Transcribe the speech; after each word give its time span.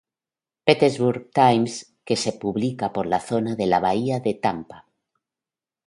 Petersburg 0.67 1.29
Times", 1.31 1.75
que 2.03 2.15
se 2.15 2.31
publica 2.33 2.91
por 2.91 3.05
la 3.05 3.19
zona 3.19 3.53
de 3.55 3.67
la 3.67 3.79
Bahía 3.79 4.19
de 4.19 4.33
Tampa. 4.33 4.87